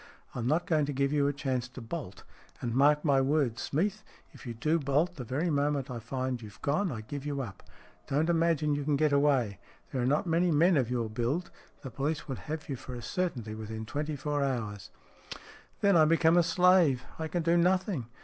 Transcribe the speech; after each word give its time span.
I'm 0.33 0.47
not 0.47 0.65
going 0.65 0.87
to 0.87 0.93
give 0.93 1.13
you 1.13 1.27
a 1.27 1.31
chance 1.31 1.67
to 1.69 1.79
bolt. 1.79 2.23
And 2.59 2.73
mark 2.73 3.05
my 3.05 3.21
words, 3.21 3.61
Smeath, 3.61 4.03
if 4.31 4.47
you 4.47 4.55
do 4.55 4.79
bolt, 4.79 5.13
the 5.15 5.23
very 5.23 5.51
moment 5.51 5.91
I 5.91 5.99
find 5.99 6.41
you've 6.41 6.59
gone 6.63 6.91
I 6.91 7.01
give 7.01 7.23
you 7.23 7.41
up. 7.43 7.61
Don't 8.07 8.27
imagine 8.27 8.73
you 8.73 8.83
can 8.83 8.95
get 8.95 9.13
away. 9.13 9.59
There 9.91 10.01
are 10.01 10.07
not 10.07 10.25
many 10.25 10.49
men 10.51 10.75
of 10.75 10.89
your 10.89 11.07
build. 11.07 11.51
The 11.83 11.91
police 11.91 12.27
would 12.27 12.39
have 12.49 12.67
you 12.67 12.75
for 12.75 12.95
a 12.95 13.01
certainty 13.03 13.53
within 13.53 13.85
twenty 13.85 14.15
four 14.15 14.43
hours."" 14.43 14.89
Then 15.81 15.95
I 15.95 16.05
become 16.05 16.35
a 16.35 16.41
slave; 16.41 17.03
I 17.19 17.27
can 17.27 17.43
do 17.43 17.55
nothing. 17.55 18.07